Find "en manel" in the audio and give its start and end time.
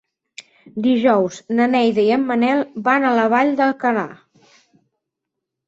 2.17-2.65